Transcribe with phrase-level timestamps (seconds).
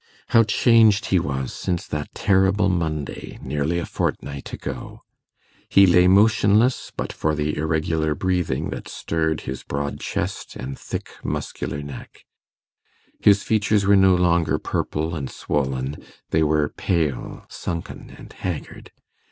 [0.29, 5.03] How changed he was since that terrible Monday, nearly a fortnight ago!
[5.69, 11.11] He lay motionless, but for the irregular breathing that stirred his broad chest and thick
[11.23, 12.25] muscular neck.
[13.19, 15.97] His features were no longer purple and swollen;
[16.31, 18.91] they were pale, sunken, and haggard.